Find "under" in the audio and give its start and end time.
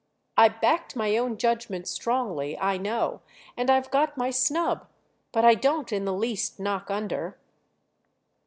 6.89-7.37